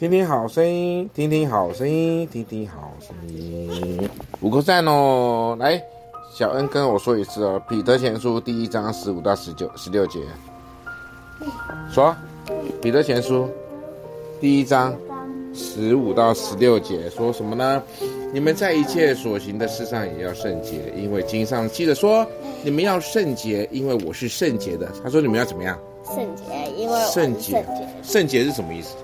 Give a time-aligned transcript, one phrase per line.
[0.00, 4.08] 听听好声音，听听好声音，听听好声音。
[4.40, 5.54] 五个赞哦！
[5.60, 5.78] 来，
[6.32, 10.20] 小恩跟我说一次哦，《彼得前书》第一章十五到十九、十六节。
[11.92, 12.16] 说，
[12.80, 13.44] 《彼得前书》
[14.40, 14.96] 第一章
[15.52, 17.82] 十五到十六节说什么呢？
[18.32, 22.26] 你们在一切所行的事上也要圣洁，因为经上记着说，
[22.64, 24.90] 你们要圣洁，因为我是圣洁的。
[25.04, 25.78] 他说你们要怎么样？
[26.06, 27.62] 圣洁，因为圣洁。
[28.02, 28.96] 圣洁是什么意思？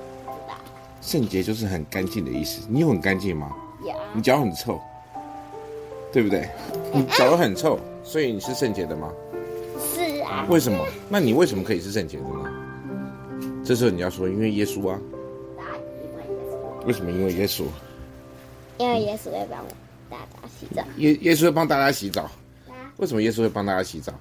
[1.00, 2.66] 圣洁就是很干净的意思。
[2.68, 3.54] 你有很干净吗？
[3.82, 3.94] 有。
[4.14, 4.80] 你脚很臭，
[6.12, 6.48] 对不对？
[6.92, 9.12] 你脚很臭，所以你是圣洁的吗？
[9.94, 10.46] 是啊。
[10.48, 10.84] 为什么？
[11.08, 12.50] 那你为什么可以是圣洁的呢？
[13.64, 14.98] 这时候你要说，因为耶稣啊。
[16.86, 17.10] 为什么？
[17.10, 17.64] 因为耶稣。
[18.78, 19.64] 因为耶稣会帮
[20.08, 20.84] 大家洗澡。
[20.98, 22.30] 耶耶稣会帮大家洗澡。
[22.98, 24.12] 为什么耶稣会帮大家洗澡？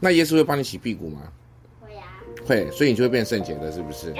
[0.00, 1.22] 那耶稣会帮你洗屁股吗？
[1.80, 2.20] 会啊。
[2.46, 4.12] 会，所以你就会变圣洁的，是不是？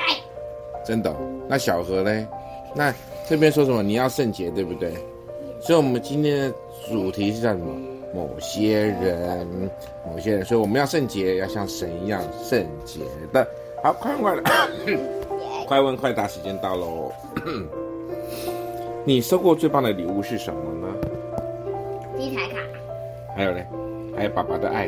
[0.86, 1.14] 真的，
[1.48, 2.28] 那小何呢？
[2.74, 2.94] 那
[3.28, 3.82] 这边说什么？
[3.82, 4.94] 你要圣洁，对不对？
[5.60, 6.54] 所以，我们今天的
[6.88, 7.74] 主题是叫什么？
[8.14, 9.70] 某些人，
[10.06, 10.44] 某些人。
[10.44, 13.00] 所以，我们要圣洁，要像神一样圣洁
[13.32, 13.46] 的。
[13.82, 14.68] 好，快问快答，
[15.66, 17.10] 快问快答，时间到喽。
[19.04, 20.86] 你收过最棒的礼物是什么呢？
[22.16, 22.56] 第一台卡。
[23.34, 23.60] 还有呢？
[24.16, 24.86] 还有爸爸的爱。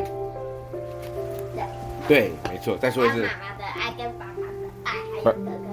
[1.54, 1.64] 对。
[2.06, 2.76] 对，没错。
[2.78, 3.22] 再说一次。
[3.22, 4.48] 妈妈的爱跟爸爸的
[4.84, 5.67] 爱，还有哥哥。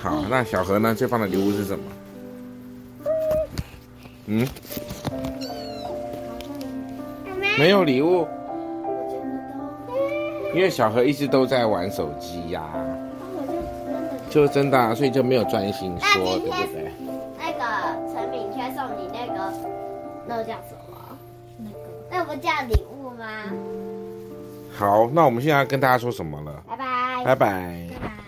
[0.00, 0.94] 好，那小何呢？
[0.94, 1.84] 最棒的礼物是什么？
[4.26, 4.46] 嗯？
[7.58, 8.26] 没有礼物。
[10.54, 12.76] 因为小何一直都在玩手机呀、啊。
[14.30, 16.92] 就真的、啊，所以就没有专心说，对不对？
[17.38, 17.64] 那个
[18.12, 19.52] 陈敏谦送你那个，
[20.26, 21.18] 那个叫什么？
[21.58, 21.78] 那个
[22.10, 23.26] 那不叫礼物吗？
[24.76, 26.62] 好，那我们现在要跟大家说什么了？
[26.68, 27.24] 拜拜。
[27.24, 27.88] 拜拜。
[27.90, 28.27] 拜拜。